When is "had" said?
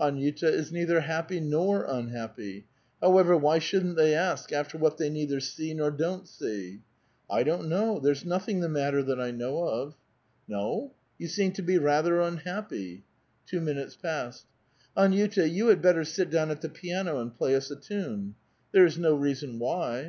15.68-15.80